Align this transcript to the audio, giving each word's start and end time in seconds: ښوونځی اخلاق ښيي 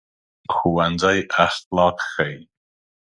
ښوونځی 0.53 1.19
اخلاق 1.45 1.97
ښيي 2.11 2.39